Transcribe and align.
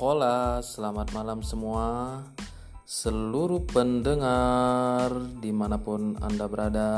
Hola, 0.00 0.64
selamat 0.64 1.12
malam 1.12 1.44
semua. 1.44 2.24
Seluruh 2.88 3.68
pendengar 3.68 5.12
di 5.44 5.52
mana 5.52 5.76
pun 5.76 6.16
Anda 6.24 6.48
berada. 6.48 6.92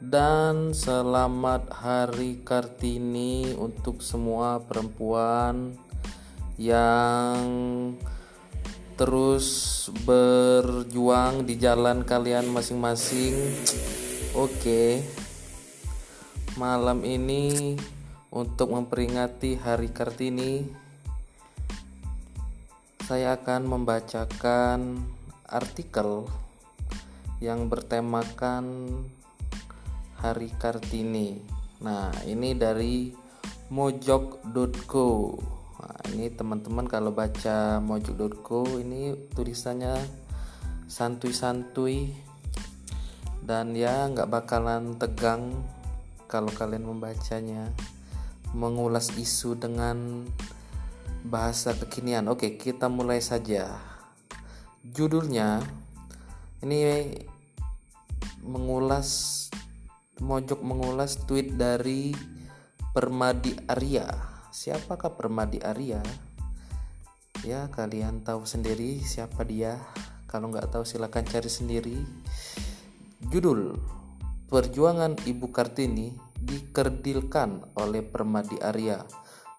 Dan 0.00 0.72
selamat 0.72 1.68
Hari 1.68 2.40
Kartini 2.48 3.52
untuk 3.60 4.00
semua 4.00 4.64
perempuan 4.64 5.76
Yang 6.56 7.44
terus 8.96 9.48
berjuang 10.08 11.44
di 11.44 11.60
jalan 11.60 12.08
kalian 12.08 12.48
masing-masing. 12.48 13.36
Oke 14.32 15.04
Malam 16.56 17.04
ini 17.04 17.76
untuk 18.32 18.72
memperingati 18.72 19.60
Hari 19.60 19.92
Kartini 19.92 20.80
saya 23.12 23.36
akan 23.36 23.68
membacakan 23.68 25.04
artikel 25.44 26.24
yang 27.44 27.68
bertemakan 27.68 28.88
Hari 30.16 30.48
Kartini. 30.56 31.36
Nah, 31.84 32.08
ini 32.24 32.56
dari 32.56 33.12
mojok.co. 33.68 35.08
Nah, 35.76 36.00
ini 36.16 36.32
teman-teman 36.32 36.88
kalau 36.88 37.12
baca 37.12 37.84
mojok.co 37.84 38.80
ini 38.80 39.28
tulisannya 39.36 39.92
santuy-santuy 40.88 42.16
dan 43.44 43.76
ya 43.76 44.08
nggak 44.08 44.32
bakalan 44.32 44.96
tegang 44.96 45.52
kalau 46.32 46.48
kalian 46.48 46.88
membacanya 46.88 47.76
mengulas 48.56 49.12
isu 49.20 49.60
dengan 49.60 50.24
bahasa 51.22 51.74
kekinian. 51.78 52.26
Oke, 52.26 52.58
kita 52.58 52.90
mulai 52.90 53.22
saja. 53.22 53.78
Judulnya 54.82 55.62
ini 56.62 56.82
mengulas 58.42 59.38
mojok 60.18 60.62
mengulas 60.62 61.18
tweet 61.26 61.54
dari 61.54 62.14
Permadi 62.92 63.54
Arya. 63.70 64.06
Siapakah 64.52 65.14
Permadi 65.16 65.62
Arya? 65.62 66.02
Ya, 67.42 67.66
kalian 67.72 68.22
tahu 68.22 68.46
sendiri 68.46 69.02
siapa 69.02 69.42
dia. 69.46 69.80
Kalau 70.26 70.50
nggak 70.50 70.74
tahu 70.74 70.84
silakan 70.86 71.26
cari 71.26 71.50
sendiri. 71.50 71.98
Judul 73.30 73.78
Perjuangan 74.52 75.16
Ibu 75.24 75.48
Kartini 75.48 76.12
dikerdilkan 76.36 77.72
oleh 77.80 78.04
Permadi 78.04 78.60
Arya 78.60 79.00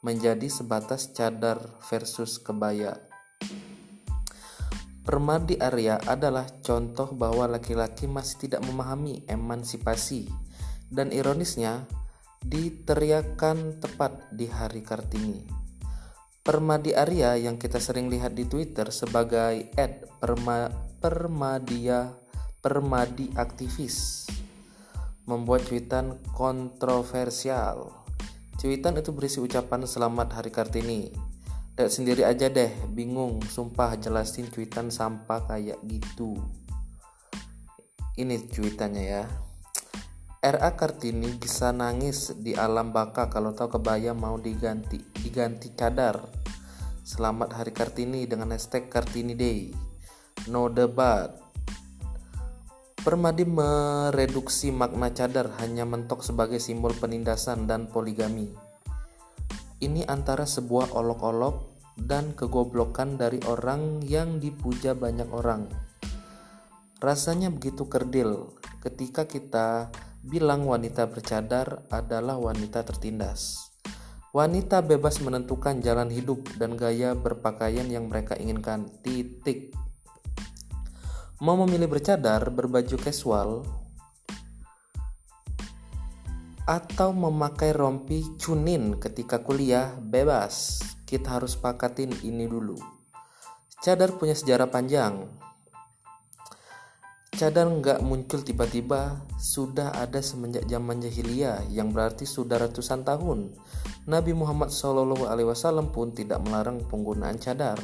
menjadi 0.03 0.51
sebatas 0.51 1.15
cadar 1.15 1.79
versus 1.87 2.37
kebaya. 2.37 2.99
Permadi 5.03 5.59
Arya 5.59 5.99
adalah 6.03 6.47
contoh 6.63 7.11
bahwa 7.11 7.47
laki-laki 7.47 8.07
masih 8.07 8.47
tidak 8.47 8.63
memahami 8.63 9.23
emansipasi 9.27 10.27
dan 10.87 11.11
ironisnya 11.11 11.87
diteriakan 12.43 13.79
tepat 13.79 14.31
di 14.31 14.47
hari 14.47 14.83
Kartini. 14.83 15.43
Permadi 16.43 16.91
Arya 16.91 17.39
yang 17.39 17.55
kita 17.55 17.79
sering 17.79 18.11
lihat 18.11 18.35
di 18.35 18.43
Twitter 18.43 18.91
sebagai 18.91 19.71
Ed 19.75 20.07
Perma, 20.19 20.67
Permadia 20.99 22.11
Permadi 22.59 23.31
aktivis 23.35 24.27
membuat 25.23 25.63
cuitan 25.67 26.19
kontroversial 26.35 28.02
Cuitan 28.64 28.95
itu 28.95 29.11
berisi 29.11 29.44
ucapan 29.44 29.83
selamat 29.83 30.39
hari 30.39 30.47
Kartini. 30.47 31.11
Lihat 31.75 31.92
sendiri 31.92 32.23
aja 32.23 32.47
deh, 32.47 32.72
bingung, 32.95 33.43
sumpah 33.43 33.99
jelasin 33.99 34.48
cuitan 34.48 34.87
sampah 34.87 35.52
kayak 35.52 35.83
gitu. 35.83 36.39
Ini 38.15 38.48
cuitannya 38.48 39.04
ya. 39.04 39.27
RA 40.39 40.80
Kartini 40.80 41.36
bisa 41.36 41.76
nangis 41.76 42.39
di 42.39 42.55
alam 42.55 42.95
baka 42.95 43.27
kalau 43.27 43.52
tahu 43.52 43.83
kebaya 43.83 44.15
mau 44.15 44.39
diganti 44.39 45.04
diganti 45.11 45.76
cadar. 45.76 46.23
Selamat 47.04 47.60
Hari 47.60 47.76
Kartini 47.76 48.23
dengan 48.32 48.55
hashtag 48.55 48.87
Kartini 48.87 49.36
Day. 49.36 49.76
No 50.48 50.71
debat. 50.71 51.42
Permadi 53.03 53.43
mereduksi 53.43 54.71
makna 54.71 55.11
cadar 55.11 55.52
hanya 55.59 55.83
mentok 55.83 56.23
sebagai 56.23 56.55
simbol 56.64 56.95
penindasan 56.95 57.67
dan 57.67 57.91
poligami. 57.91 58.47
Ini 59.83 60.08
antara 60.08 60.47
sebuah 60.47 60.95
olok-olok 60.95 61.83
dan 61.99 62.31
kegoblokan 62.31 63.19
dari 63.19 63.43
orang 63.43 63.99
yang 64.08 64.39
dipuja 64.39 64.95
banyak 64.95 65.27
orang. 65.36 65.67
Rasanya 67.03 67.52
begitu 67.52 67.92
kerdil 67.92 68.55
ketika 68.80 69.27
kita 69.27 69.92
bilang 70.23 70.63
wanita 70.63 71.03
bercadar 71.11 71.83
adalah 71.92 72.39
wanita 72.39 72.87
tertindas. 72.87 73.67
Wanita 74.31 74.80
bebas 74.80 75.19
menentukan 75.19 75.83
jalan 75.83 76.08
hidup 76.08 76.55
dan 76.55 76.80
gaya 76.80 77.19
berpakaian 77.19 77.92
yang 77.92 78.08
mereka 78.08 78.39
inginkan. 78.39 78.87
Titik. 79.03 79.83
Mau 81.42 81.58
memilih 81.66 81.89
bercadar, 81.89 82.45
berbaju 82.54 82.98
casual, 83.02 83.66
atau 86.64 87.11
memakai 87.11 87.76
rompi 87.76 88.23
cunin 88.39 88.95
ketika 89.02 89.42
kuliah 89.43 89.92
bebas. 89.99 90.80
Kita 91.04 91.38
harus 91.38 91.54
pakatin 91.54 92.10
ini 92.26 92.49
dulu. 92.49 92.80
Cadar 93.83 94.16
punya 94.16 94.33
sejarah 94.33 94.72
panjang. 94.72 95.27
Cadar 97.33 97.66
nggak 97.66 97.99
muncul 98.05 98.45
tiba-tiba, 98.45 99.26
sudah 99.36 99.92
ada 99.93 100.23
semenjak 100.23 100.64
zaman 100.70 101.04
jahiliyah 101.04 101.67
yang 101.67 101.92
berarti 101.92 102.23
sudah 102.23 102.61
ratusan 102.61 103.04
tahun. 103.04 103.58
Nabi 104.08 104.32
Muhammad 104.32 104.72
SAW 104.72 105.92
pun 105.92 106.16
tidak 106.16 106.39
melarang 106.45 106.80
penggunaan 106.88 107.36
cadar. 107.42 107.77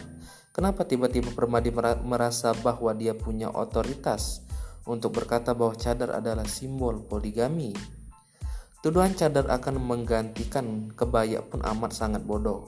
Kenapa 0.59 0.83
tiba-tiba 0.83 1.31
Permadi 1.31 1.71
merasa 2.03 2.51
bahwa 2.51 2.91
dia 2.91 3.15
punya 3.15 3.47
otoritas 3.47 4.43
untuk 4.83 5.15
berkata 5.15 5.55
bahwa 5.55 5.71
cadar 5.71 6.19
adalah 6.19 6.43
simbol 6.51 6.99
poligami? 6.99 7.71
Tuduhan 8.83 9.15
cadar 9.15 9.47
akan 9.47 9.79
menggantikan 9.79 10.91
kebaya 10.91 11.39
pun 11.47 11.63
amat 11.63 11.95
sangat 11.95 12.27
bodoh. 12.27 12.67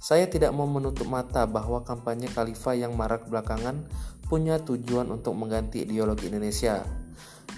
Saya 0.00 0.24
tidak 0.32 0.56
mau 0.56 0.64
menutup 0.64 1.04
mata 1.04 1.44
bahwa 1.44 1.84
kampanye 1.84 2.32
khalifah 2.32 2.80
yang 2.80 2.96
marak 2.96 3.28
belakangan 3.28 3.84
punya 4.24 4.56
tujuan 4.64 5.12
untuk 5.12 5.36
mengganti 5.36 5.84
ideologi 5.84 6.32
Indonesia. 6.32 6.80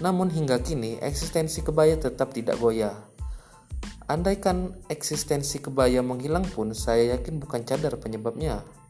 Namun 0.03 0.35
hingga 0.35 0.59
kini 0.59 0.99
eksistensi 0.99 1.63
kebaya 1.63 1.95
tetap 1.95 2.35
tidak 2.35 2.59
goyah. 2.59 3.07
Andaikan 4.11 4.75
eksistensi 4.91 5.63
kebaya 5.63 6.03
menghilang 6.03 6.43
pun 6.43 6.75
saya 6.75 7.15
yakin 7.15 7.39
bukan 7.39 7.63
cadar 7.63 7.95
penyebabnya. 7.95 8.80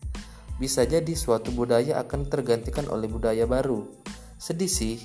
Bisa 0.58 0.84
jadi 0.84 1.14
suatu 1.14 1.54
budaya 1.54 2.02
akan 2.02 2.28
tergantikan 2.28 2.90
oleh 2.90 3.08
budaya 3.08 3.46
baru. 3.46 3.88
Sedih 4.42 4.72
sih, 4.72 4.98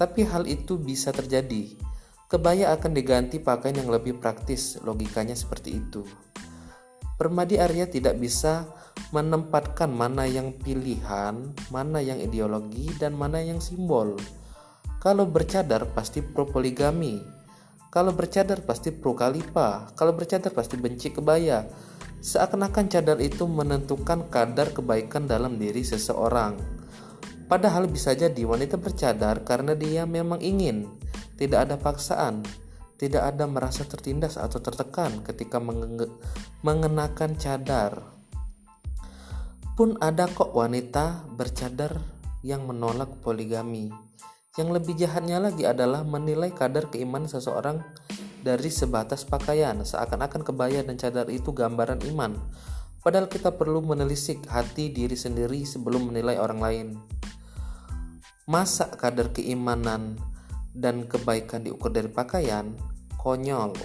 tapi 0.00 0.24
hal 0.24 0.46
itu 0.46 0.80
bisa 0.80 1.10
terjadi. 1.10 1.76
Kebaya 2.28 2.76
akan 2.76 2.92
diganti 2.92 3.40
pakaian 3.40 3.80
yang 3.80 3.88
lebih 3.88 4.20
praktis, 4.20 4.76
logikanya 4.84 5.32
seperti 5.32 5.80
itu. 5.80 6.04
Permadi 7.18 7.58
Arya 7.58 7.90
tidak 7.90 8.20
bisa 8.20 8.68
menempatkan 9.10 9.90
mana 9.90 10.22
yang 10.28 10.54
pilihan, 10.54 11.50
mana 11.72 11.98
yang 11.98 12.22
ideologi, 12.22 12.92
dan 13.00 13.18
mana 13.18 13.42
yang 13.42 13.58
simbol. 13.58 14.14
Kalau 14.98 15.26
bercadar 15.26 15.88
pasti 15.94 16.22
pro 16.22 16.46
poligami. 16.46 17.18
Kalau 17.88 18.14
bercadar 18.14 18.62
pasti 18.62 18.94
pro 18.94 19.18
kalipa. 19.18 19.90
Kalau 19.98 20.14
bercadar 20.14 20.50
pasti 20.54 20.78
benci 20.78 21.10
kebaya. 21.14 21.64
Seakan-akan 22.18 22.90
cadar 22.90 23.22
itu 23.22 23.46
menentukan 23.46 24.26
kadar 24.26 24.74
kebaikan 24.74 25.30
dalam 25.30 25.54
diri 25.54 25.86
seseorang. 25.86 26.58
Padahal 27.46 27.86
bisa 27.86 28.12
jadi 28.12 28.42
wanita 28.44 28.76
bercadar 28.76 29.46
karena 29.46 29.72
dia 29.78 30.04
memang 30.04 30.42
ingin, 30.42 30.84
tidak 31.38 31.70
ada 31.70 31.76
paksaan, 31.80 32.42
tidak 32.98 33.22
ada 33.24 33.46
merasa 33.46 33.86
tertindas 33.86 34.34
atau 34.34 34.58
tertekan 34.58 35.22
ketika 35.22 35.62
mengenakan 36.60 37.38
cadar. 37.38 38.02
Pun 39.78 39.94
ada 40.02 40.26
kok 40.26 40.50
wanita 40.52 41.24
bercadar 41.38 42.02
yang 42.42 42.66
menolak 42.66 43.14
poligami. 43.22 43.94
Yang 44.58 44.68
lebih 44.74 44.94
jahatnya 44.98 45.38
lagi 45.38 45.62
adalah 45.62 46.02
menilai 46.02 46.50
kadar 46.50 46.90
keimanan 46.90 47.30
seseorang 47.30 47.78
dari 48.48 48.72
sebatas 48.72 49.28
pakaian, 49.28 49.76
seakan-akan 49.84 50.40
kebaya 50.40 50.80
dan 50.80 50.96
cadar 50.96 51.28
itu 51.28 51.52
gambaran 51.52 52.00
iman. 52.08 52.32
Padahal 53.04 53.28
kita 53.28 53.52
perlu 53.52 53.84
menelisik 53.84 54.48
hati 54.48 54.88
diri 54.88 55.12
sendiri 55.12 55.68
sebelum 55.68 56.08
menilai 56.08 56.40
orang 56.40 56.60
lain. 56.64 56.88
Masa 58.48 58.88
kadar 58.88 59.36
keimanan 59.36 60.16
dan 60.72 61.04
kebaikan 61.04 61.60
diukur 61.60 61.92
dari 61.92 62.08
pakaian? 62.08 62.72
Konyol. 63.20 63.76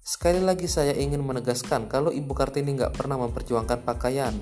Sekali 0.00 0.40
lagi 0.40 0.64
saya 0.64 0.96
ingin 0.96 1.20
menegaskan 1.20 1.92
kalau 1.92 2.08
Ibu 2.08 2.32
Kartini 2.32 2.72
nggak 2.72 2.96
pernah 2.96 3.20
memperjuangkan 3.20 3.84
pakaian, 3.84 4.32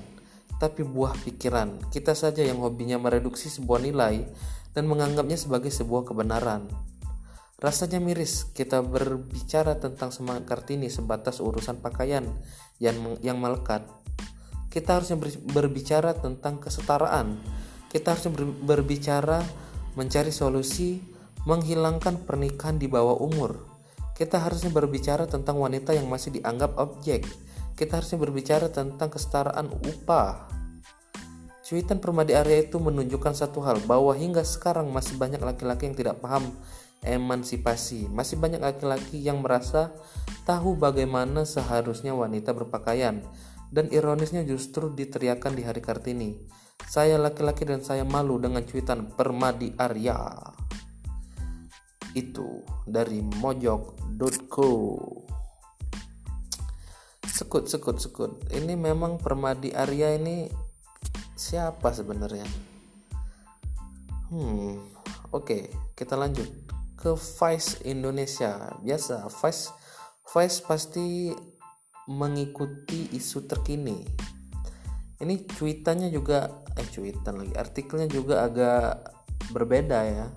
tapi 0.63 0.87
buah 0.87 1.11
pikiran. 1.27 1.91
Kita 1.91 2.15
saja 2.15 2.39
yang 2.39 2.63
hobinya 2.63 2.95
mereduksi 2.95 3.51
sebuah 3.51 3.83
nilai 3.83 4.23
dan 4.71 4.87
menganggapnya 4.87 5.35
sebagai 5.35 5.73
sebuah 5.73 6.07
kebenaran. 6.07 6.94
Rasanya 7.55 8.03
miris 8.03 8.51
kita 8.51 8.83
berbicara 8.83 9.79
tentang 9.79 10.11
semangat 10.11 10.43
Kartini 10.45 10.91
sebatas 10.91 11.39
urusan 11.39 11.79
pakaian 11.79 12.27
yang 12.79 13.15
yang 13.23 13.39
melekat. 13.39 13.87
Kita 14.67 14.99
harusnya 14.99 15.15
berbicara 15.51 16.15
tentang 16.19 16.59
kesetaraan. 16.59 17.39
Kita 17.87 18.11
harusnya 18.11 18.35
berbicara 18.63 19.39
mencari 19.95 20.35
solusi 20.35 20.99
menghilangkan 21.47 22.27
pernikahan 22.27 22.75
di 22.75 22.91
bawah 22.91 23.15
umur 23.23 23.75
kita 24.15 24.39
harusnya 24.39 24.71
berbicara 24.71 25.27
tentang 25.27 25.59
wanita 25.59 25.91
yang 25.91 26.07
masih 26.07 26.39
dianggap 26.39 26.79
objek. 26.79 27.27
Kita 27.75 27.99
harusnya 27.99 28.15
berbicara 28.15 28.71
tentang 28.71 29.11
kesetaraan 29.11 29.67
upah. 29.67 30.47
Cuitan 31.59 31.99
Permadi 31.99 32.31
Arya 32.31 32.63
itu 32.63 32.79
menunjukkan 32.79 33.35
satu 33.35 33.59
hal 33.59 33.83
bahwa 33.83 34.15
hingga 34.15 34.47
sekarang 34.47 34.87
masih 34.87 35.19
banyak 35.19 35.43
laki-laki 35.43 35.91
yang 35.91 35.97
tidak 35.99 36.23
paham 36.23 36.47
emansipasi. 37.05 38.09
Masih 38.09 38.41
banyak 38.41 38.59
laki-laki 38.59 39.21
yang 39.21 39.45
merasa 39.45 39.93
tahu 40.43 40.73
bagaimana 40.73 41.45
seharusnya 41.45 42.17
wanita 42.17 42.51
berpakaian. 42.57 43.21
Dan 43.69 43.93
ironisnya 43.93 44.41
justru 44.41 44.89
diteriakan 44.89 45.53
di 45.53 45.63
hari 45.63 45.81
Kartini. 45.85 46.29
Saya 46.89 47.21
laki-laki 47.21 47.63
dan 47.63 47.85
saya 47.85 48.03
malu 48.03 48.41
dengan 48.41 48.65
cuitan 48.65 49.13
Permadi 49.13 49.73
Arya 49.77 50.53
itu 52.15 52.63
dari 52.87 53.19
mojok.co 53.19 54.71
sekut 57.27 57.67
sekut 57.67 57.97
sekut 57.99 58.31
ini 58.55 58.79
memang 58.79 59.19
Permadi 59.19 59.75
Arya 59.75 60.15
ini 60.15 60.47
siapa 61.35 61.91
sebenarnya 61.91 62.47
hmm 64.31 64.79
oke 65.35 65.43
okay, 65.43 65.61
kita 65.91 66.15
lanjut 66.15 66.47
ke 66.95 67.13
Vice 67.13 67.83
Indonesia. 67.85 68.73
Biasa 68.81 69.27
Vice 69.29 69.71
Vice 70.25 70.59
pasti 70.65 71.29
mengikuti 72.09 73.13
isu 73.13 73.45
terkini. 73.45 74.01
Ini 75.21 75.47
cuitannya 75.47 76.09
juga 76.11 76.65
eh 76.75 76.87
cuitan 76.91 77.39
lagi 77.39 77.55
artikelnya 77.55 78.09
juga 78.09 78.43
agak 78.43 79.15
berbeda 79.53 79.99
ya. 80.03 80.27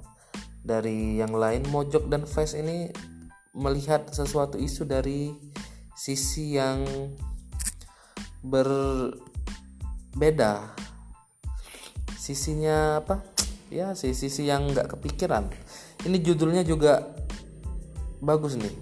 Dari 0.62 1.16
yang 1.16 1.32
lain 1.32 1.64
Mojok 1.72 2.12
dan 2.12 2.28
Vice 2.28 2.55
ini 2.61 2.93
melihat 3.56 4.12
sesuatu 4.12 4.61
isu 4.61 4.84
dari 4.84 5.32
sisi 5.96 6.54
yang 6.54 6.84
berbeda. 8.44 9.16
Sisinya 12.19 13.00
apa? 13.00 13.25
Ya 13.72 13.96
sisi 13.96 14.28
sisi 14.28 14.49
yang 14.49 14.69
nggak 14.72 14.96
kepikiran 14.96 15.49
ini 16.06 16.18
judulnya 16.22 16.62
juga 16.62 17.02
bagus 18.22 18.54
nih. 18.54 18.74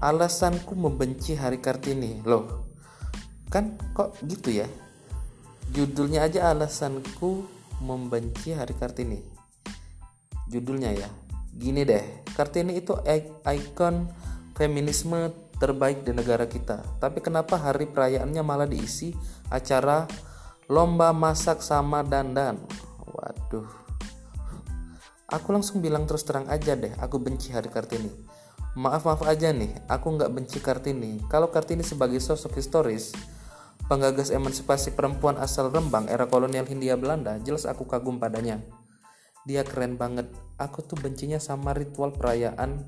Alasanku 0.00 0.72
membenci 0.76 1.36
hari 1.36 1.60
kartini. 1.60 2.20
Loh 2.24 2.68
kan 3.48 3.76
kok 3.96 4.16
gitu 4.24 4.52
ya? 4.52 4.68
Judulnya 5.70 6.26
aja 6.26 6.50
alasanku 6.50 7.46
membenci 7.80 8.52
hari 8.52 8.74
kartini. 8.76 9.22
Judulnya 10.50 10.92
ya. 10.92 11.08
Gini 11.50 11.82
deh 11.82 12.20
Kartini 12.30 12.78
itu 12.78 12.96
ikon 13.44 14.08
feminisme 14.56 15.28
terbaik 15.60 16.06
di 16.08 16.16
negara 16.16 16.48
kita. 16.48 16.80
Tapi 16.96 17.20
kenapa 17.20 17.60
hari 17.60 17.84
perayaannya 17.84 18.40
malah 18.40 18.64
diisi 18.64 19.12
acara 19.52 20.08
lomba 20.70 21.12
masak 21.12 21.60
sama 21.60 22.00
dandan? 22.00 22.56
Waduh 23.04 23.79
aku 25.30 25.54
langsung 25.54 25.78
bilang 25.78 26.04
terus 26.04 26.26
terang 26.26 26.46
aja 26.50 26.74
deh 26.76 26.92
aku 26.98 27.22
benci 27.22 27.54
hari 27.54 27.70
Kartini 27.70 28.10
maaf 28.74 29.06
maaf 29.06 29.22
aja 29.26 29.50
nih 29.50 29.70
aku 29.86 30.18
nggak 30.18 30.30
benci 30.30 30.58
Kartini 30.58 31.22
kalau 31.30 31.48
Kartini 31.48 31.82
sebagai 31.82 32.18
sosok 32.18 32.58
historis 32.58 33.14
penggagas 33.86 34.30
emansipasi 34.30 34.94
perempuan 34.94 35.38
asal 35.38 35.70
Rembang 35.70 36.06
era 36.06 36.26
kolonial 36.26 36.66
Hindia 36.66 36.94
Belanda 36.98 37.38
jelas 37.42 37.66
aku 37.66 37.86
kagum 37.86 38.18
padanya 38.18 38.62
dia 39.48 39.64
keren 39.64 39.96
banget 39.96 40.28
aku 40.60 40.82
tuh 40.84 41.00
bencinya 41.00 41.40
sama 41.40 41.72
ritual 41.72 42.12
perayaan 42.12 42.84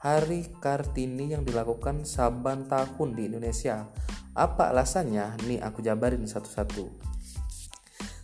Hari 0.00 0.48
Kartini 0.64 1.36
yang 1.36 1.44
dilakukan 1.44 2.08
saban 2.08 2.64
tahun 2.64 3.12
di 3.12 3.28
Indonesia. 3.28 3.84
Apa 4.32 4.72
alasannya? 4.72 5.36
Nih 5.44 5.60
aku 5.60 5.84
jabarin 5.84 6.24
satu-satu. 6.24 6.88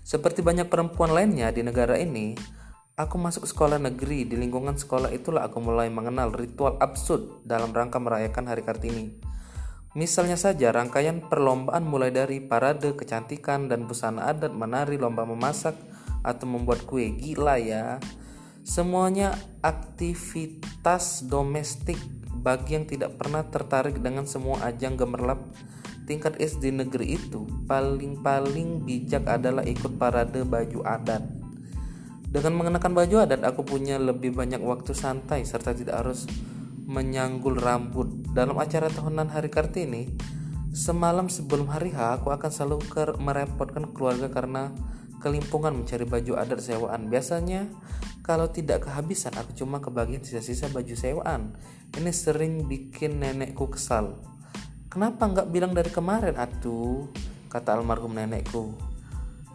Seperti 0.00 0.40
banyak 0.40 0.72
perempuan 0.72 1.12
lainnya 1.12 1.52
di 1.52 1.60
negara 1.60 2.00
ini, 2.00 2.32
aku 2.96 3.20
masuk 3.20 3.44
sekolah 3.44 3.76
negeri. 3.76 4.24
Di 4.24 4.40
lingkungan 4.40 4.80
sekolah 4.80 5.12
itulah 5.12 5.44
aku 5.44 5.60
mulai 5.60 5.92
mengenal 5.92 6.32
ritual 6.32 6.80
absurd 6.80 7.44
dalam 7.44 7.70
rangka 7.76 8.00
merayakan 8.00 8.48
Hari 8.48 8.64
Kartini. 8.64 9.06
Misalnya 9.96 10.36
saja 10.36 10.72
rangkaian 10.72 11.24
perlombaan 11.24 11.84
mulai 11.84 12.12
dari 12.12 12.40
parade 12.40 12.92
kecantikan 12.92 13.68
dan 13.68 13.88
busana 13.88 14.28
adat, 14.28 14.52
menari, 14.52 15.00
lomba 15.00 15.24
memasak, 15.24 15.72
atau 16.26 16.44
membuat 16.50 16.82
kue 16.84 17.14
gila 17.14 17.54
ya 17.62 18.02
semuanya 18.66 19.38
aktivitas 19.62 21.22
domestik 21.30 21.96
bagi 22.42 22.74
yang 22.74 22.86
tidak 22.90 23.14
pernah 23.14 23.46
tertarik 23.46 24.02
dengan 24.02 24.26
semua 24.26 24.58
ajang 24.66 24.98
gemerlap 24.98 25.38
tingkat 26.10 26.34
SD 26.42 26.74
negeri 26.74 27.14
itu 27.14 27.46
paling-paling 27.70 28.82
bijak 28.82 29.22
adalah 29.30 29.62
ikut 29.62 29.94
parade 29.94 30.42
baju 30.42 30.82
adat 30.82 31.22
dengan 32.26 32.58
mengenakan 32.58 32.92
baju 32.92 33.22
adat 33.22 33.42
aku 33.46 33.62
punya 33.62 33.96
lebih 33.96 34.34
banyak 34.34 34.58
waktu 34.60 34.92
santai 34.92 35.46
serta 35.46 35.72
tidak 35.72 36.04
harus 36.04 36.26
menyanggul 36.86 37.58
rambut 37.58 38.10
dalam 38.30 38.58
acara 38.62 38.86
tahunan 38.86 39.30
hari 39.30 39.50
Kartini 39.50 40.10
semalam 40.76 41.32
sebelum 41.32 41.66
hari 41.72 41.90
H 41.90 42.20
aku 42.20 42.28
akan 42.30 42.50
selalu 42.52 42.84
merepotkan 43.18 43.90
keluarga 43.96 44.28
karena 44.28 44.70
kelimpungan 45.24 45.72
mencari 45.72 46.04
baju 46.04 46.36
adat 46.36 46.60
sewaan. 46.60 47.08
Biasanya 47.08 47.66
kalau 48.20 48.52
tidak 48.52 48.84
kehabisan 48.84 49.32
aku 49.34 49.56
cuma 49.56 49.80
kebagian 49.80 50.22
sisa-sisa 50.22 50.68
baju 50.70 50.94
sewaan. 50.94 51.56
Ini 51.96 52.12
sering 52.12 52.68
bikin 52.68 53.18
nenekku 53.18 53.72
kesal. 53.72 54.20
Kenapa 54.92 55.26
nggak 55.26 55.48
bilang 55.50 55.72
dari 55.72 55.88
kemarin 55.90 56.36
atuh? 56.36 57.08
Kata 57.48 57.74
almarhum 57.74 58.12
nenekku. 58.14 58.76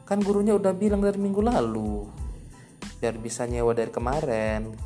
Kan 0.04 0.20
gurunya 0.26 0.58
udah 0.58 0.76
bilang 0.76 1.00
dari 1.00 1.22
minggu 1.22 1.40
lalu. 1.40 2.21
Biar 3.02 3.18
bisa 3.18 3.50
nyewa 3.50 3.74
dari 3.74 3.90
kemarin. 3.90 4.78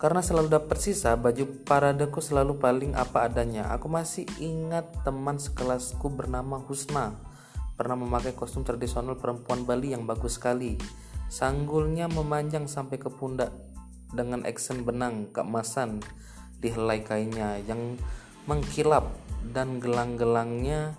Karena 0.00 0.20
selalu 0.20 0.48
dapat 0.50 0.80
sisa, 0.80 1.14
baju 1.14 1.64
paradeku 1.64 2.18
selalu 2.18 2.58
paling 2.58 2.92
apa 2.96 3.28
adanya. 3.28 3.70
Aku 3.72 3.86
masih 3.88 4.24
ingat 4.42 4.84
teman 5.06 5.38
sekelasku 5.38 6.08
bernama 6.10 6.60
Husna 6.64 7.14
pernah 7.74 7.98
memakai 7.98 8.34
kostum 8.38 8.62
tradisional 8.62 9.18
perempuan 9.18 9.66
Bali 9.66 9.94
yang 9.94 10.06
bagus 10.06 10.38
sekali. 10.38 10.78
Sanggulnya 11.26 12.06
memanjang 12.06 12.70
sampai 12.70 13.00
ke 13.00 13.10
pundak 13.10 13.50
dengan 14.14 14.46
eksen 14.46 14.86
benang 14.86 15.34
keemasan 15.34 15.98
di 16.62 16.70
helai 16.70 17.02
kainnya 17.02 17.58
yang 17.66 17.98
mengkilap 18.46 19.10
dan 19.50 19.82
gelang-gelangnya 19.82 20.94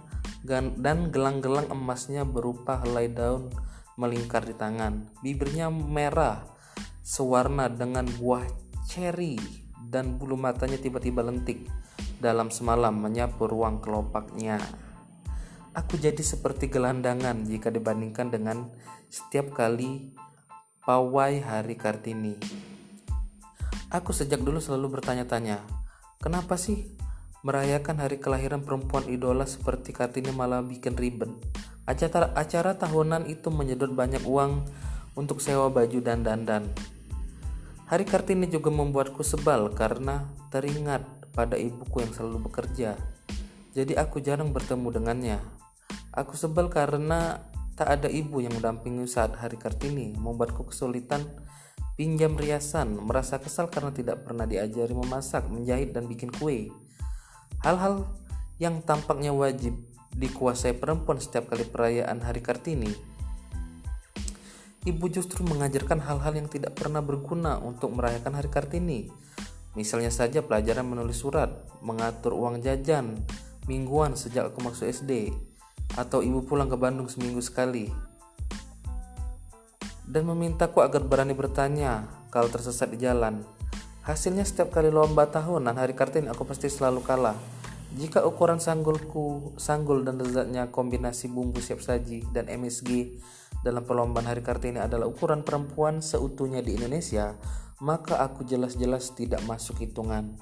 dan 0.46 1.10
gelang-gelang 1.10 1.66
emasnya 1.72 2.28
berupa 2.28 2.78
helai 2.84 3.10
daun 3.10 3.50
melingkar 3.96 4.44
di 4.44 4.56
tangan. 4.56 5.12
Bibirnya 5.24 5.72
merah 5.72 6.44
sewarna 7.06 7.68
dengan 7.72 8.08
buah 8.08 8.44
ceri 8.88 9.40
dan 9.86 10.18
bulu 10.18 10.36
matanya 10.36 10.80
tiba-tiba 10.82 11.22
lentik 11.22 11.68
dalam 12.20 12.50
semalam 12.50 12.96
menyapu 12.96 13.46
ruang 13.46 13.80
kelopaknya. 13.84 14.58
Aku 15.76 16.00
jadi 16.00 16.24
seperti 16.24 16.72
gelandangan 16.72 17.44
jika 17.44 17.68
dibandingkan 17.68 18.32
dengan 18.32 18.72
setiap 19.12 19.52
kali 19.52 20.16
pawai 20.88 21.44
hari 21.44 21.76
Kartini. 21.76 22.40
Aku 23.92 24.16
sejak 24.16 24.40
dulu 24.40 24.64
selalu 24.64 25.00
bertanya-tanya, 25.00 25.60
kenapa 26.24 26.56
sih 26.56 26.96
merayakan 27.44 28.02
hari 28.02 28.18
kelahiran 28.18 28.64
perempuan 28.64 29.06
idola 29.12 29.44
seperti 29.44 29.92
Kartini 29.92 30.32
malah 30.32 30.64
bikin 30.64 30.96
ribet? 30.96 31.30
Acara, 31.86 32.34
acara 32.34 32.74
tahunan 32.74 33.30
itu 33.30 33.54
menyedot 33.54 33.94
banyak 33.94 34.26
uang 34.26 34.66
untuk 35.14 35.38
sewa 35.38 35.70
baju 35.70 36.02
dan 36.02 36.26
dandan. 36.26 36.66
Hari 37.86 38.10
Kartini 38.10 38.50
juga 38.50 38.74
membuatku 38.74 39.22
sebal 39.22 39.70
karena 39.70 40.26
teringat 40.50 41.06
pada 41.38 41.54
ibuku 41.54 42.02
yang 42.02 42.10
selalu 42.10 42.50
bekerja. 42.50 42.98
Jadi 43.78 43.94
aku 43.94 44.18
jarang 44.18 44.50
bertemu 44.50 44.88
dengannya. 44.90 45.38
Aku 46.10 46.34
sebel 46.34 46.74
karena 46.74 47.46
tak 47.78 48.02
ada 48.02 48.10
ibu 48.10 48.42
yang 48.42 48.56
mendampingi 48.58 49.06
saat 49.06 49.38
hari 49.38 49.62
Kartini, 49.62 50.16
membuatku 50.18 50.66
kesulitan 50.72 51.22
pinjam 51.94 52.34
riasan, 52.34 52.98
merasa 52.98 53.38
kesal 53.38 53.70
karena 53.70 53.94
tidak 53.94 54.26
pernah 54.26 54.50
diajari 54.50 54.96
memasak, 54.96 55.46
menjahit 55.46 55.94
dan 55.94 56.10
bikin 56.10 56.34
kue. 56.34 56.74
Hal-hal 57.62 58.10
yang 58.58 58.82
tampaknya 58.82 59.36
wajib 59.36 59.76
dikuasai 60.16 60.72
perempuan 60.80 61.20
setiap 61.20 61.52
kali 61.52 61.68
perayaan 61.68 62.24
Hari 62.24 62.40
Kartini. 62.40 62.92
Ibu 64.86 65.06
justru 65.12 65.44
mengajarkan 65.44 66.00
hal-hal 66.00 66.34
yang 66.38 66.48
tidak 66.48 66.78
pernah 66.78 67.04
berguna 67.04 67.60
untuk 67.60 67.92
merayakan 67.92 68.38
Hari 68.40 68.50
Kartini. 68.54 69.12
Misalnya 69.76 70.14
saja 70.14 70.40
pelajaran 70.40 70.88
menulis 70.88 71.20
surat, 71.20 71.52
mengatur 71.84 72.32
uang 72.32 72.64
jajan, 72.64 73.20
mingguan 73.68 74.16
sejak 74.16 74.54
aku 74.54 74.64
masuk 74.64 74.88
SD, 74.88 75.36
atau 76.00 76.24
ibu 76.24 76.46
pulang 76.48 76.72
ke 76.72 76.78
Bandung 76.80 77.12
seminggu 77.12 77.44
sekali. 77.44 77.92
Dan 80.06 80.30
memintaku 80.32 80.80
agar 80.86 81.04
berani 81.04 81.34
bertanya 81.34 82.08
kalau 82.32 82.48
tersesat 82.48 82.94
di 82.94 83.02
jalan. 83.02 83.42
Hasilnya 84.06 84.46
setiap 84.46 84.70
kali 84.70 84.94
lomba 84.94 85.26
tahunan 85.26 85.76
hari 85.76 85.98
Kartini 85.98 86.30
aku 86.30 86.46
pasti 86.46 86.70
selalu 86.70 87.02
kalah. 87.02 87.55
Jika 87.96 88.28
ukuran 88.28 88.60
sanggulku, 88.60 89.56
sanggul 89.56 90.04
dan 90.04 90.20
lezatnya 90.20 90.68
kombinasi 90.68 91.32
bumbu 91.32 91.64
siap 91.64 91.80
saji 91.80 92.28
dan 92.36 92.52
MSG 92.52 93.24
dalam 93.64 93.88
perlombaan 93.88 94.28
hari 94.28 94.44
Kartini 94.44 94.84
adalah 94.84 95.08
ukuran 95.08 95.48
perempuan 95.48 96.04
seutuhnya 96.04 96.60
di 96.60 96.76
Indonesia, 96.76 97.40
maka 97.80 98.20
aku 98.20 98.44
jelas-jelas 98.44 99.16
tidak 99.16 99.40
masuk 99.48 99.80
hitungan. 99.80 100.36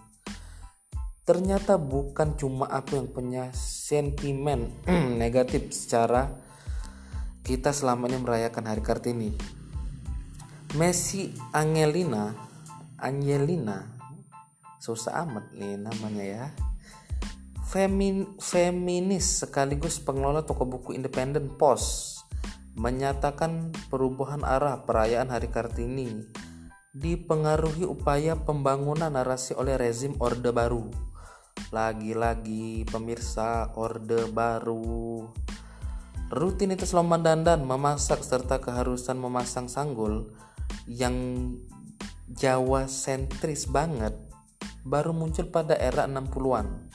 Ternyata 1.29 1.77
bukan 1.77 2.33
cuma 2.41 2.65
aku 2.65 2.97
yang 2.97 3.13
punya 3.13 3.53
sentimen 3.53 4.73
negatif 5.21 5.77
secara 5.77 6.33
kita 7.45 7.69
selamanya 7.69 8.17
merayakan 8.17 8.65
hari 8.65 8.81
Kartini. 8.81 9.29
Messi 10.73 11.29
Angelina 11.53 12.33
Angelina 12.97 13.93
susah 14.81 15.21
amat 15.21 15.53
nih 15.53 15.77
namanya 15.77 16.25
ya 16.25 16.45
Femin, 17.73 18.37
feminis 18.37 19.41
sekaligus 19.41 19.97
pengelola 19.97 20.45
toko 20.45 20.61
buku 20.61 20.93
independen 20.93 21.57
Pos 21.57 22.13
menyatakan 22.77 23.73
perubahan 23.89 24.45
arah 24.45 24.85
perayaan 24.85 25.33
Hari 25.33 25.49
Kartini 25.49 26.21
dipengaruhi 26.93 27.81
upaya 27.89 28.37
pembangunan 28.37 29.09
narasi 29.09 29.57
oleh 29.57 29.73
rezim 29.81 30.13
Orde 30.21 30.53
Baru. 30.53 30.93
Lagi-lagi 31.73 32.85
pemirsa 32.85 33.73
Orde 33.73 34.29
Baru. 34.29 35.33
Rutinitas 36.29 36.93
lomba 36.93 37.17
dandan, 37.17 37.65
memasak 37.65 38.21
serta 38.21 38.61
keharusan 38.61 39.17
memasang 39.17 39.65
sanggul 39.65 40.29
yang 40.85 41.49
Jawa 42.29 42.85
sentris 42.85 43.65
banget 43.65 44.13
baru 44.85 45.15
muncul 45.15 45.47
pada 45.47 45.79
era 45.79 46.05
60-an 46.05 46.91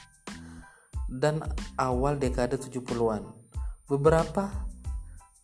dan 1.08 1.40
awal 1.80 2.20
dekade 2.20 2.60
70-an. 2.60 3.24
Beberapa 3.88 4.52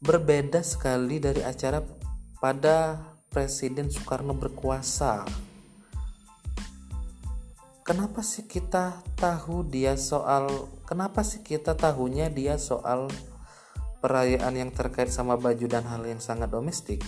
berbeda 0.05 0.61
sekali 0.61 1.17
dari 1.17 1.41
acara 1.41 1.81
pada 2.37 3.01
Presiden 3.33 3.89
Soekarno 3.89 4.37
berkuasa. 4.37 5.25
Kenapa 7.85 8.21
sih 8.21 8.45
kita 8.45 9.01
tahu 9.17 9.65
dia 9.67 9.97
soal 9.97 10.69
kenapa 10.89 11.21
sih 11.25 11.41
kita 11.45 11.77
tahunya 11.77 12.33
dia 12.33 12.57
soal 12.57 13.13
perayaan 14.01 14.57
yang 14.57 14.71
terkait 14.73 15.13
sama 15.13 15.37
baju 15.37 15.67
dan 15.69 15.85
hal 15.89 16.05
yang 16.05 16.21
sangat 16.21 16.49
domestik? 16.53 17.05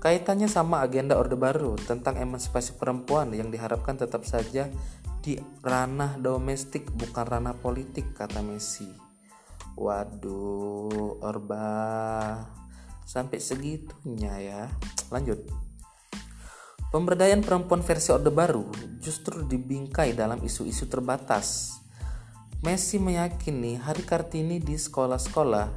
Kaitannya 0.00 0.48
sama 0.48 0.80
agenda 0.80 1.20
Orde 1.20 1.36
Baru 1.36 1.76
tentang 1.76 2.16
emansipasi 2.16 2.80
perempuan 2.80 3.36
yang 3.36 3.52
diharapkan 3.52 4.00
tetap 4.00 4.24
saja 4.24 4.72
di 5.20 5.36
ranah 5.60 6.16
domestik 6.16 6.88
bukan 6.96 7.24
ranah 7.28 7.56
politik 7.60 8.16
kata 8.16 8.40
Messi. 8.40 8.88
Waduh, 9.76 11.20
Orba 11.20 11.68
sampai 13.04 13.38
segitunya 13.38 14.34
ya. 14.40 14.62
Lanjut. 15.12 15.44
Pemberdayaan 16.90 17.46
perempuan 17.46 17.86
versi 17.86 18.10
Orde 18.10 18.34
Baru 18.34 18.66
justru 18.98 19.46
dibingkai 19.46 20.10
dalam 20.16 20.42
isu-isu 20.42 20.90
terbatas. 20.90 21.78
Messi 22.66 22.98
meyakini 22.98 23.78
Hari 23.78 24.02
Kartini 24.04 24.58
di 24.58 24.74
sekolah-sekolah 24.74 25.70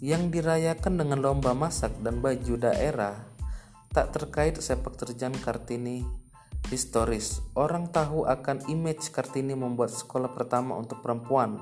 yang 0.00 0.28
dirayakan 0.30 1.02
dengan 1.02 1.18
lomba 1.24 1.52
masak 1.56 1.92
dan 2.04 2.20
baju 2.22 2.54
daerah 2.60 3.26
tak 3.90 4.12
terkait 4.12 4.56
sepak 4.60 4.96
terjang 4.96 5.32
Kartini 5.40 6.25
historis. 6.72 7.44
Orang 7.54 7.92
tahu 7.94 8.26
akan 8.26 8.66
image 8.68 9.12
Kartini 9.12 9.52
membuat 9.52 9.92
sekolah 9.94 10.32
pertama 10.32 10.74
untuk 10.74 11.04
perempuan. 11.04 11.60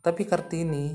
Tapi 0.00 0.24
Kartini 0.24 0.94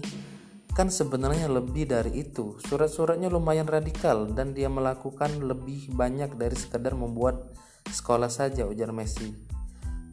kan 0.74 0.90
sebenarnya 0.90 1.52
lebih 1.52 1.86
dari 1.86 2.26
itu. 2.26 2.58
Surat-suratnya 2.64 3.30
lumayan 3.30 3.70
radikal 3.70 4.32
dan 4.34 4.58
dia 4.58 4.72
melakukan 4.72 5.44
lebih 5.44 5.94
banyak 5.94 6.34
dari 6.40 6.58
sekadar 6.58 6.98
membuat 6.98 7.54
sekolah 7.88 8.32
saja 8.32 8.66
ujar 8.66 8.90
Messi. 8.90 9.30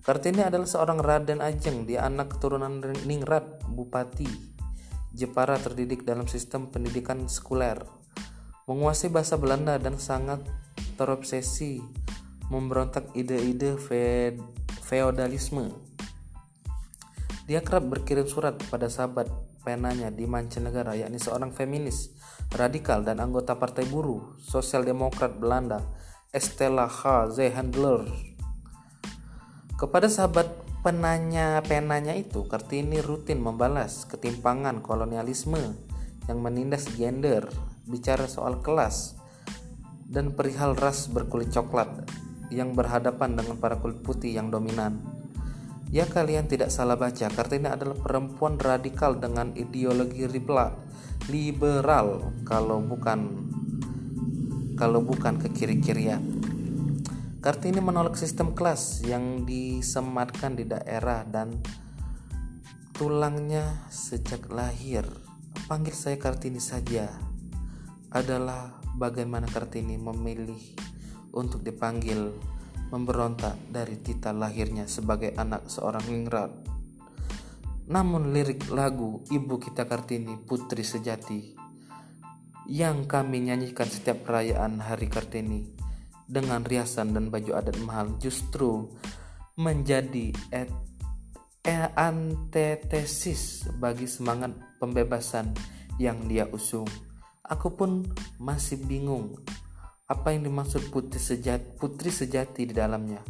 Kartini 0.01 0.45
adalah 0.45 0.67
seorang 0.67 0.99
Raden 1.01 1.45
Ajeng, 1.45 1.85
dia 1.85 2.09
anak 2.09 2.37
keturunan 2.37 2.81
Ningrat, 3.05 3.63
Bupati 3.69 4.51
Jepara 5.11 5.59
terdidik 5.59 6.07
dalam 6.07 6.31
sistem 6.31 6.71
pendidikan 6.71 7.27
sekuler 7.27 7.83
menguasai 8.71 9.11
bahasa 9.11 9.35
Belanda 9.35 9.75
dan 9.83 9.99
sangat 9.99 10.47
terobsesi 10.95 11.83
memberontak 12.51 13.15
ide-ide 13.15 13.79
feodalisme. 14.83 15.71
Dia 17.47 17.63
kerap 17.63 17.87
berkirim 17.87 18.27
surat 18.27 18.59
pada 18.69 18.91
sahabat 18.91 19.31
penanya 19.63 20.11
di 20.11 20.27
mancanegara 20.27 20.99
yakni 20.99 21.19
seorang 21.19 21.55
feminis 21.55 22.11
radikal 22.55 23.07
dan 23.07 23.23
anggota 23.23 23.55
partai 23.55 23.87
buruh 23.87 24.35
sosial 24.43 24.83
demokrat 24.83 25.39
Belanda 25.39 25.83
Estella 26.35 26.87
H. 26.87 27.35
Z. 27.35 27.55
Handler. 27.55 28.07
Kepada 29.75 30.07
sahabat 30.07 30.47
penanya 30.83 31.59
penanya 31.67 32.15
itu, 32.15 32.47
Kartini 32.47 33.03
rutin 33.03 33.43
membalas 33.43 34.07
ketimpangan 34.07 34.83
kolonialisme 34.83 35.75
yang 36.29 36.39
menindas 36.39 36.87
gender 36.95 37.51
bicara 37.89 38.31
soal 38.31 38.63
kelas 38.63 39.19
dan 40.07 40.35
perihal 40.35 40.79
ras 40.79 41.11
berkulit 41.11 41.51
coklat 41.51 42.07
yang 42.51 42.75
berhadapan 42.75 43.39
dengan 43.39 43.57
para 43.57 43.79
kulit 43.79 44.03
putih 44.03 44.35
yang 44.35 44.51
dominan. 44.51 44.99
Ya 45.91 46.07
kalian 46.07 46.47
tidak 46.47 46.71
salah 46.71 46.95
baca, 46.95 47.27
Kartini 47.27 47.67
adalah 47.67 47.99
perempuan 47.99 48.59
radikal 48.59 49.19
dengan 49.19 49.51
ideologi 49.59 50.23
ribla, 50.23 50.71
liberal 51.27 52.31
kalau 52.47 52.79
bukan 52.79 53.51
kalau 54.79 55.03
bukan 55.03 55.43
ke 55.43 55.51
kiri-kirian. 55.51 56.23
Kartini 57.41 57.83
menolak 57.83 58.15
sistem 58.21 58.53
kelas 58.53 59.03
yang 59.03 59.49
disematkan 59.49 60.55
di 60.55 60.69
daerah 60.69 61.25
dan 61.25 61.59
tulangnya 62.95 63.89
sejak 63.89 64.53
lahir. 64.53 65.09
Panggil 65.65 65.97
saya 65.97 66.21
Kartini 66.21 66.61
saja 66.61 67.11
adalah 68.13 68.79
bagaimana 68.95 69.49
Kartini 69.49 69.97
memilih 69.97 70.90
untuk 71.35 71.63
dipanggil 71.63 72.35
memberontak 72.91 73.55
dari 73.71 73.99
tita 74.03 74.35
lahirnya 74.35 74.91
sebagai 74.91 75.35
anak 75.39 75.71
seorang 75.71 76.05
ningrat. 76.11 76.51
Namun 77.91 78.31
lirik 78.31 78.71
lagu 78.71 79.23
Ibu 79.31 79.59
Kita 79.59 79.87
Kartini 79.87 80.39
Putri 80.39 80.87
Sejati 80.87 81.59
yang 82.71 83.11
kami 83.11 83.51
nyanyikan 83.51 83.91
setiap 83.91 84.31
perayaan 84.31 84.79
Hari 84.79 85.11
Kartini 85.11 85.67
dengan 86.31 86.63
riasan 86.63 87.11
dan 87.11 87.27
baju 87.35 87.59
adat 87.59 87.75
mahal 87.83 88.15
justru 88.23 88.87
menjadi 89.59 90.31
et, 90.55 90.71
et 91.67 91.91
antetesis 91.99 93.67
bagi 93.83 94.07
semangat 94.07 94.55
pembebasan 94.79 95.51
yang 95.99 96.31
dia 96.31 96.47
usung. 96.55 96.87
Aku 97.43 97.75
pun 97.75 98.07
masih 98.39 98.79
bingung 98.87 99.43
apa 100.11 100.35
yang 100.35 100.43
dimaksud 100.43 100.91
putri 100.91 101.23
sejati, 101.23 101.79
putri 101.79 102.11
sejati 102.11 102.67
di 102.67 102.75
dalamnya. 102.75 103.23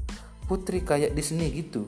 Putri 0.49 0.81
kayak 0.81 1.13
di 1.13 1.21
sini 1.21 1.53
gitu. 1.53 1.85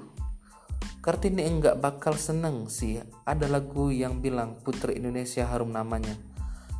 Kartini 1.02 1.42
enggak 1.48 1.80
bakal 1.82 2.14
seneng 2.14 2.70
sih 2.70 3.00
ada 3.26 3.50
lagu 3.50 3.90
yang 3.90 4.22
bilang 4.22 4.62
Putri 4.62 5.00
Indonesia 5.02 5.48
harum 5.50 5.74
namanya. 5.74 6.14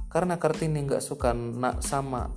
Karena 0.07 0.39
Kartini 0.39 0.79
enggak 0.79 1.03
suka 1.03 1.35
nak 1.35 1.83
sama 1.83 2.31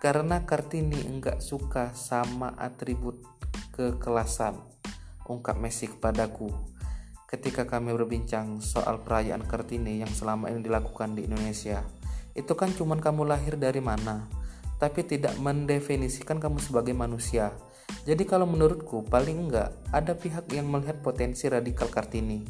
karena 0.00 0.48
Kartini 0.48 0.96
enggak 1.10 1.42
suka 1.44 1.90
sama 1.92 2.54
atribut 2.54 3.20
kekelasan. 3.74 4.56
Ungkap 5.26 5.58
Messi 5.58 5.90
kepadaku 5.90 6.48
ketika 7.30 7.62
kami 7.62 7.94
berbincang 7.94 8.58
soal 8.58 9.04
perayaan 9.04 9.46
Kartini 9.46 10.02
yang 10.02 10.10
selama 10.10 10.50
ini 10.50 10.66
dilakukan 10.66 11.14
di 11.14 11.28
Indonesia. 11.30 11.84
Itu 12.34 12.58
kan 12.58 12.74
cuman 12.74 12.98
kamu 12.98 13.28
lahir 13.28 13.54
dari 13.54 13.78
mana, 13.78 14.26
tapi 14.80 15.04
tidak 15.04 15.36
mendefinisikan 15.36 16.40
kamu 16.40 16.58
sebagai 16.58 16.96
manusia. 16.96 17.52
Jadi 18.08 18.24
kalau 18.24 18.48
menurutku 18.48 19.04
paling 19.04 19.46
enggak 19.46 19.76
ada 19.92 20.16
pihak 20.16 20.48
yang 20.56 20.72
melihat 20.72 21.04
potensi 21.04 21.46
radikal 21.52 21.92
Kartini. 21.92 22.48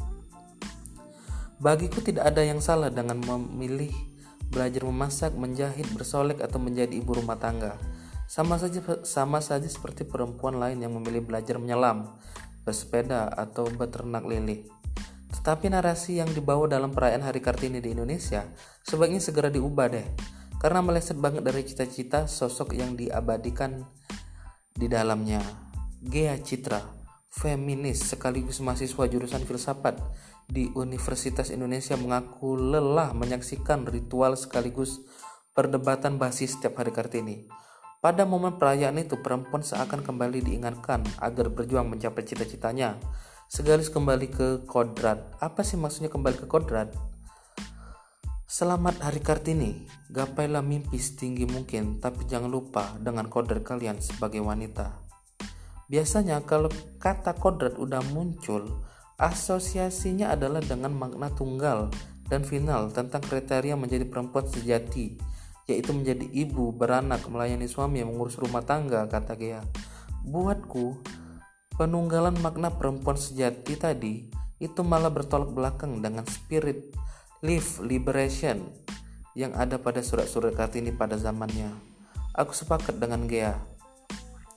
Bagiku 1.61 2.01
tidak 2.01 2.33
ada 2.33 2.41
yang 2.41 2.63
salah 2.63 2.89
dengan 2.89 3.21
memilih 3.21 3.93
belajar 4.49 4.81
memasak, 4.81 5.35
menjahit, 5.37 5.85
bersolek 5.93 6.41
atau 6.41 6.57
menjadi 6.57 6.95
ibu 6.95 7.13
rumah 7.13 7.37
tangga. 7.37 7.77
Sama 8.25 8.57
saja 8.57 8.79
sama 9.03 9.43
saja 9.43 9.67
seperti 9.67 10.07
perempuan 10.07 10.55
lain 10.55 10.79
yang 10.79 10.95
memilih 10.95 11.21
belajar 11.21 11.59
menyelam, 11.59 12.15
bersepeda 12.63 13.27
atau 13.27 13.67
beternak 13.67 14.23
lele. 14.23 14.71
Tetapi 15.31 15.69
narasi 15.69 16.19
yang 16.19 16.31
dibawa 16.31 16.67
dalam 16.67 16.95
perayaan 16.95 17.23
Hari 17.23 17.41
Kartini 17.43 17.79
di 17.83 17.91
Indonesia 17.91 18.45
sebaiknya 18.83 19.21
segera 19.21 19.49
diubah 19.51 19.87
deh. 19.91 20.07
Karena 20.61 20.85
meleset 20.85 21.17
banget 21.17 21.41
dari 21.41 21.65
cita-cita 21.65 22.29
sosok 22.29 22.77
yang 22.77 22.93
diabadikan 22.93 23.81
di 24.77 24.85
dalamnya. 24.85 25.41
Gea 26.05 26.37
Citra, 26.37 26.85
feminis 27.33 28.13
sekaligus 28.13 28.61
mahasiswa 28.61 29.09
jurusan 29.09 29.41
filsafat 29.41 29.97
di 30.45 30.69
Universitas 30.77 31.49
Indonesia 31.49 31.97
mengaku 31.97 32.53
lelah 32.61 33.09
menyaksikan 33.17 33.89
ritual 33.89 34.37
sekaligus 34.37 35.01
perdebatan 35.57 36.21
basis 36.21 36.53
setiap 36.53 36.77
hari 36.77 36.93
Kartini. 36.93 37.49
Pada 37.97 38.29
momen 38.29 38.61
perayaan 38.61 39.01
itu, 39.01 39.17
perempuan 39.17 39.65
seakan 39.65 40.05
kembali 40.05 40.45
diingatkan 40.45 41.01
agar 41.21 41.49
berjuang 41.49 41.89
mencapai 41.89 42.21
cita-citanya, 42.21 43.01
sekaligus 43.49 43.89
kembali 43.89 44.29
ke 44.29 44.47
kodrat. 44.69 45.25
Apa 45.41 45.65
sih 45.65 45.77
maksudnya 45.77 46.13
kembali 46.13 46.37
ke 46.37 46.45
kodrat? 46.45 46.93
Selamat 48.51 48.99
Hari 48.99 49.23
Kartini, 49.23 49.87
gapailah 50.11 50.59
mimpi 50.59 50.99
setinggi 50.99 51.47
mungkin, 51.47 52.03
tapi 52.03 52.27
jangan 52.27 52.51
lupa 52.51 52.99
dengan 52.99 53.31
kodrat 53.31 53.63
kalian 53.63 54.03
sebagai 54.03 54.43
wanita. 54.43 54.91
Biasanya 55.87 56.43
kalau 56.43 56.67
kata 56.99 57.31
kodrat 57.39 57.79
udah 57.79 58.03
muncul, 58.11 58.83
Asosiasinya 59.15 60.35
adalah 60.35 60.59
dengan 60.59 60.91
makna 60.91 61.31
tunggal 61.31 61.95
dan 62.27 62.43
final 62.43 62.91
tentang 62.91 63.23
kriteria 63.23 63.79
menjadi 63.79 64.03
perempuan 64.03 64.43
sejati, 64.43 65.15
yaitu 65.71 65.95
menjadi 65.95 66.27
ibu, 66.27 66.75
beranak, 66.75 67.23
melayani 67.31 67.71
suami, 67.71 68.03
mengurus 68.03 68.35
rumah 68.35 68.67
tangga, 68.67 69.07
kata 69.07 69.31
Gea. 69.39 69.63
Buatku, 70.27 70.99
penunggalan 71.79 72.35
makna 72.43 72.67
perempuan 72.67 73.15
sejati 73.15 73.79
tadi 73.79 74.27
itu 74.59 74.83
malah 74.83 75.07
bertolak 75.07 75.55
belakang 75.55 76.03
dengan 76.03 76.27
spirit 76.27 76.91
live 77.41 77.81
liberation 77.81 78.69
yang 79.33 79.53
ada 79.57 79.81
pada 79.81 80.05
surat-surat 80.05 80.53
Kartini 80.53 80.93
pada 80.93 81.17
zamannya. 81.17 81.73
Aku 82.37 82.53
sepakat 82.53 83.01
dengan 83.01 83.27
Gea 83.27 83.71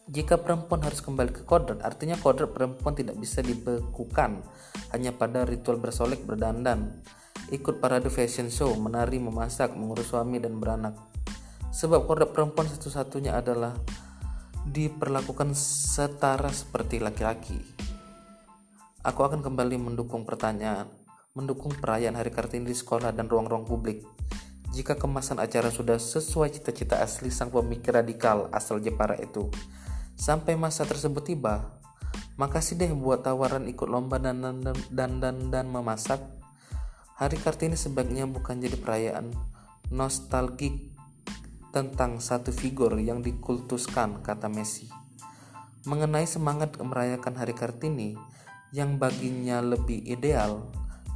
jika 0.05 0.37
perempuan 0.37 0.85
harus 0.85 1.01
kembali 1.01 1.33
ke 1.33 1.43
kodrat, 1.49 1.81
artinya 1.81 2.21
kodrat 2.21 2.53
perempuan 2.53 2.93
tidak 2.93 3.17
bisa 3.17 3.41
dibekukan 3.41 4.45
hanya 4.93 5.17
pada 5.17 5.49
ritual 5.49 5.81
bersolek 5.81 6.21
berdandan, 6.29 7.01
ikut 7.49 7.81
parade 7.81 8.13
fashion 8.13 8.53
show, 8.53 8.69
menari, 8.77 9.17
memasak, 9.17 9.73
mengurus 9.73 10.13
suami 10.13 10.37
dan 10.45 10.61
beranak. 10.61 10.93
Sebab 11.73 12.05
kodrat 12.05 12.37
perempuan 12.37 12.69
satu-satunya 12.69 13.33
adalah 13.33 13.73
diperlakukan 14.69 15.57
setara 15.57 16.53
seperti 16.53 17.01
laki-laki. 17.01 17.57
Aku 19.09 19.25
akan 19.25 19.41
kembali 19.41 19.81
mendukung 19.81 20.29
pertanyaan, 20.29 20.85
mendukung 21.35 21.75
perayaan 21.75 22.15
Hari 22.15 22.31
Kartini 22.31 22.71
di 22.71 22.77
sekolah 22.79 23.11
dan 23.11 23.27
ruang-ruang 23.27 23.67
publik. 23.67 24.07
Jika 24.71 24.95
kemasan 24.95 25.43
acara 25.43 25.71
sudah 25.71 25.99
sesuai 25.99 26.55
cita-cita 26.55 27.03
asli 27.03 27.31
sang 27.31 27.51
pemikir 27.51 27.95
radikal 27.95 28.47
asal 28.55 28.79
Jepara 28.79 29.19
itu, 29.19 29.51
Sampai 30.15 30.55
masa 30.55 30.87
tersebut 30.87 31.27
tiba, 31.27 31.75
makasih 32.39 32.79
deh 32.79 32.93
buat 32.95 33.27
tawaran 33.27 33.67
ikut 33.67 33.91
lomba 33.91 34.23
dan 34.23 34.47
dan 34.47 34.63
dan 34.95 35.11
dan, 35.19 35.37
dan 35.51 35.67
memasak. 35.67 36.23
Hari 37.19 37.39
Kartini 37.39 37.75
sebaiknya 37.75 38.27
bukan 38.27 38.63
jadi 38.63 38.79
perayaan 38.79 39.35
nostalgik 39.91 40.95
tentang 41.75 42.23
satu 42.23 42.55
figur 42.55 42.95
yang 43.03 43.27
dikultuskan, 43.27 44.23
kata 44.23 44.47
Messi. 44.47 44.87
Mengenai 45.83 46.31
semangat 46.31 46.79
merayakan 46.79 47.35
Hari 47.35 47.55
Kartini 47.59 48.15
yang 48.71 49.03
baginya 49.03 49.59
lebih 49.63 49.99
ideal, 50.07 50.71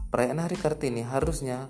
perayaan 0.08 0.40
Hari 0.40 0.56
Kartini 0.56 1.04
harusnya 1.04 1.68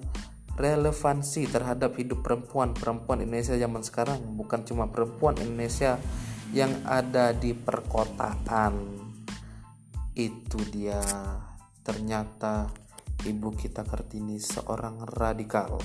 relevansi 0.58 1.46
terhadap 1.46 1.94
hidup 1.94 2.26
perempuan-perempuan 2.26 3.22
Indonesia 3.22 3.54
zaman 3.54 3.86
sekarang, 3.86 4.18
bukan 4.34 4.66
cuma 4.66 4.90
perempuan 4.90 5.38
Indonesia 5.38 6.02
yang 6.50 6.74
ada 6.82 7.30
di 7.30 7.54
perkotaan. 7.54 8.74
Itu 10.18 10.58
dia. 10.66 10.98
Ternyata 11.86 12.68
ibu 13.22 13.54
kita 13.54 13.86
Kartini 13.86 14.42
seorang 14.42 15.06
radikal. 15.06 15.78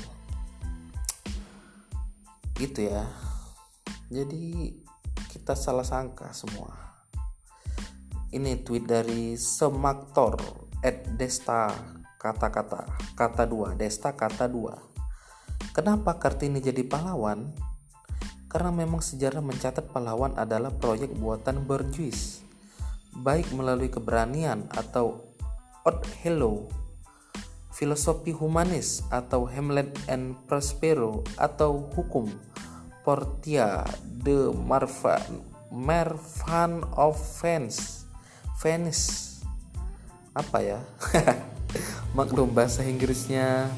Gitu 2.57 2.89
ya. 2.89 3.05
Jadi 4.09 4.73
kita 5.29 5.53
salah 5.53 5.85
sangka 5.85 6.33
semua. 6.33 6.73
Ini 8.33 8.65
tweet 8.65 8.89
dari 8.89 9.37
Semaktor 9.37 10.41
at 10.81 11.05
Desta 11.13 11.69
kata-kata. 12.23 12.88
Kata 13.19 13.43
dua. 13.43 13.75
Desta 13.75 14.15
kata 14.15 14.47
dua. 14.47 14.79
Kenapa 15.75 16.15
Kartini 16.15 16.63
jadi 16.63 16.88
pahlawan? 16.88 17.51
Karena 18.47 18.71
memang 18.71 19.03
sejarah 19.03 19.43
mencatat 19.43 19.91
pahlawan 19.91 20.38
adalah 20.39 20.71
proyek 20.71 21.12
buatan 21.17 21.65
berjuis, 21.65 22.45
baik 23.12 23.49
melalui 23.51 23.89
keberanian 23.89 24.69
atau 24.71 25.33
Odd 25.83 26.05
Hello, 26.21 26.69
filosofi 27.73 28.29
humanis 28.29 29.01
atau 29.09 29.49
Hamlet 29.49 29.89
and 30.05 30.38
Prospero 30.45 31.25
atau 31.41 31.89
hukum 31.97 32.29
Portia 33.01 33.83
de 34.05 34.53
Marvan 34.53 35.41
Mervan 35.73 36.86
of 36.93 37.17
Venice. 37.41 38.05
Venice. 38.62 39.41
Apa 40.38 40.62
ya 40.62 40.79
maklum 42.13 42.53
bahasa 42.53 42.86
Inggrisnya 42.86 43.69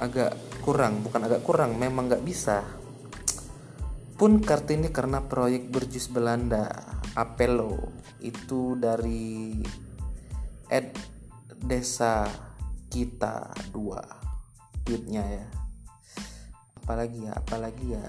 agak 0.00 0.34
kurang 0.64 1.04
bukan 1.04 1.28
agak 1.28 1.44
kurang 1.44 1.76
memang 1.76 2.08
nggak 2.08 2.24
bisa. 2.24 2.64
Pun 4.14 4.40
Kartini 4.40 4.88
karena 4.88 5.20
proyek 5.20 5.68
berjus 5.68 6.08
Belanda 6.08 6.70
Apello 7.18 7.92
itu 8.22 8.78
dari 8.78 9.58
Ed 10.70 10.96
Desa 11.60 12.24
kita 12.88 13.52
dua. 13.74 14.00
Tweetnya 14.86 15.24
ya. 15.24 15.46
Apalagi 16.80 17.18
ya 17.26 17.32
apalagi 17.36 17.86
ya. 17.92 18.08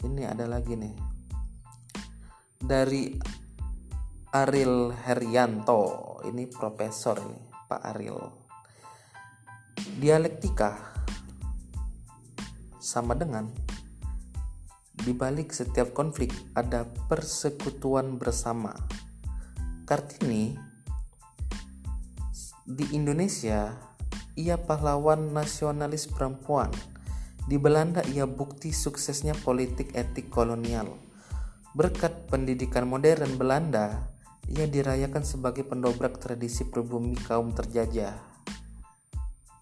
Ini 0.00 0.22
ada 0.24 0.48
lagi 0.48 0.74
nih. 0.78 0.94
Dari 2.60 3.12
Ariel 4.30 4.94
Herianto 4.94 6.09
ini 6.26 6.48
profesor 6.48 7.16
ini 7.20 7.40
Pak 7.68 7.80
Ariel 7.94 8.50
dialektika 10.00 10.76
sama 12.80 13.12
dengan 13.16 13.48
di 15.00 15.16
balik 15.16 15.52
setiap 15.56 15.96
konflik 15.96 16.28
ada 16.52 16.84
persekutuan 17.08 18.20
bersama. 18.20 18.76
Kartini 19.88 20.54
di 22.68 22.84
Indonesia 22.92 23.74
ia 24.36 24.60
pahlawan 24.60 25.32
nasionalis 25.32 26.04
perempuan. 26.04 26.68
Di 27.48 27.56
Belanda 27.56 28.04
ia 28.12 28.28
bukti 28.28 28.70
suksesnya 28.70 29.32
politik 29.40 29.96
etik 29.96 30.28
kolonial. 30.28 30.92
Berkat 31.72 32.28
pendidikan 32.28 32.84
modern 32.86 33.40
Belanda, 33.40 34.12
ia 34.50 34.66
dirayakan 34.66 35.22
sebagai 35.22 35.62
pendobrak 35.62 36.18
tradisi 36.18 36.66
pribumi 36.66 37.14
kaum 37.14 37.54
terjajah. 37.54 38.18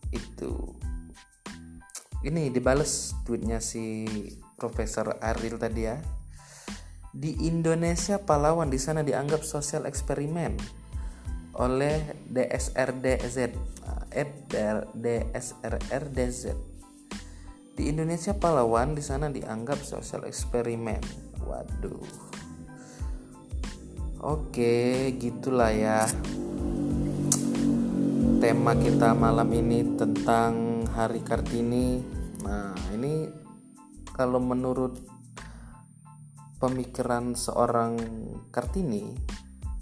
Itu 0.08 0.72
ini 2.24 2.48
dibales 2.48 3.14
tweetnya 3.22 3.60
si 3.60 4.08
Profesor 4.56 5.20
Aril 5.20 5.60
tadi 5.60 5.82
ya. 5.84 6.00
Di 7.12 7.46
Indonesia 7.46 8.18
pahlawan 8.18 8.72
di 8.72 8.80
sana 8.80 9.04
dianggap 9.04 9.44
sosial 9.44 9.84
eksperimen 9.84 10.56
oleh 11.58 12.14
DSRDZ, 12.30 13.54
DSRRDZ. 14.94 16.42
Di 17.78 17.84
Indonesia 17.86 18.34
pahlawan 18.34 18.98
di 18.98 19.02
sana 19.02 19.30
dianggap 19.30 19.78
sosial 19.86 20.26
eksperimen. 20.26 21.02
Waduh. 21.46 22.37
Oke, 24.18 25.14
gitulah 25.14 25.70
ya. 25.70 26.02
Tema 28.42 28.74
kita 28.74 29.14
malam 29.14 29.46
ini 29.54 29.94
tentang 29.94 30.82
Hari 30.90 31.22
Kartini. 31.22 32.02
Nah, 32.42 32.74
ini 32.98 33.30
kalau 34.10 34.42
menurut 34.42 34.98
pemikiran 36.58 37.38
seorang 37.38 37.94
Kartini 38.50 39.14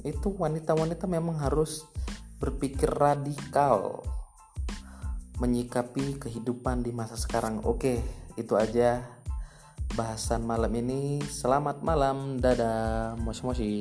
itu 0.04 0.28
wanita-wanita 0.28 1.08
memang 1.08 1.40
harus 1.40 1.88
berpikir 2.36 2.92
radikal 2.92 4.04
menyikapi 5.40 6.20
kehidupan 6.20 6.84
di 6.84 6.92
masa 6.92 7.16
sekarang. 7.16 7.64
Oke, 7.64 8.04
itu 8.36 8.52
aja 8.52 9.15
bahasan 9.94 10.42
malam 10.42 10.72
ini. 10.74 11.22
Selamat 11.28 11.84
malam, 11.84 12.40
dadah, 12.42 13.14
moshi 13.20 13.42
moshi. 13.46 13.74